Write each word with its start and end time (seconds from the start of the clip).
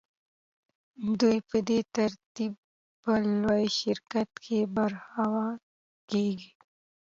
دوی 1.19 1.37
په 1.49 1.57
دې 1.67 1.79
ترتیب 1.95 2.53
په 3.01 3.11
لوی 3.41 3.65
شرکت 3.79 4.29
کې 4.43 4.59
برخوال 4.75 5.55
کېږي 6.09 6.51